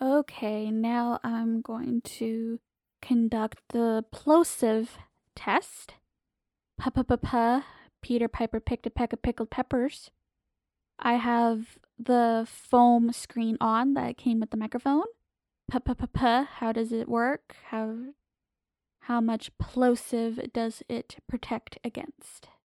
[0.00, 2.60] Okay, now I'm going to
[3.00, 4.98] conduct the plosive
[5.34, 5.94] test.
[6.78, 7.64] Pa pa pa pa.
[8.02, 10.10] Peter Piper picked a peck of pickled peppers.
[10.98, 15.06] I have the foam screen on that came with the microphone.
[15.70, 16.44] Pa pa pa pa.
[16.44, 17.56] How does it work?
[17.70, 18.12] How
[19.00, 22.48] how much plosive does it protect against?